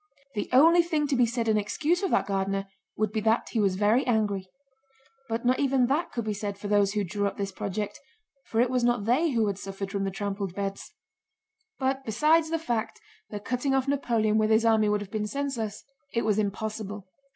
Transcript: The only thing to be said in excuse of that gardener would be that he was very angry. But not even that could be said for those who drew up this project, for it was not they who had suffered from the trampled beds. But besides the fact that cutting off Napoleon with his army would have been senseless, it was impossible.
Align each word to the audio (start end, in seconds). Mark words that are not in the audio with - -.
The 0.33 0.49
only 0.51 0.81
thing 0.81 1.05
to 1.09 1.15
be 1.15 1.27
said 1.27 1.47
in 1.47 1.59
excuse 1.59 2.01
of 2.01 2.09
that 2.09 2.25
gardener 2.25 2.65
would 2.97 3.11
be 3.11 3.21
that 3.21 3.49
he 3.51 3.59
was 3.59 3.75
very 3.75 4.03
angry. 4.07 4.49
But 5.29 5.45
not 5.45 5.59
even 5.59 5.85
that 5.85 6.11
could 6.11 6.25
be 6.25 6.33
said 6.33 6.57
for 6.57 6.67
those 6.67 6.93
who 6.93 7.03
drew 7.03 7.27
up 7.27 7.37
this 7.37 7.51
project, 7.51 7.99
for 8.45 8.59
it 8.59 8.71
was 8.71 8.83
not 8.83 9.05
they 9.05 9.29
who 9.29 9.45
had 9.45 9.59
suffered 9.59 9.91
from 9.91 10.03
the 10.03 10.09
trampled 10.09 10.55
beds. 10.55 10.95
But 11.77 12.03
besides 12.03 12.49
the 12.49 12.57
fact 12.57 12.99
that 13.29 13.45
cutting 13.45 13.75
off 13.75 13.87
Napoleon 13.87 14.39
with 14.39 14.49
his 14.49 14.65
army 14.65 14.89
would 14.89 15.01
have 15.01 15.11
been 15.11 15.27
senseless, 15.27 15.83
it 16.15 16.25
was 16.25 16.39
impossible. 16.39 17.07